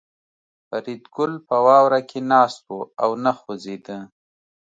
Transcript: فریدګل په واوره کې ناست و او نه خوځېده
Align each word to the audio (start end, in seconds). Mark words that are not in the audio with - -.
فریدګل 0.67 1.31
په 1.47 1.55
واوره 1.65 2.01
کې 2.09 2.19
ناست 2.31 2.63
و 2.71 2.77
او 3.03 3.11
نه 3.23 3.31
خوځېده 3.39 3.99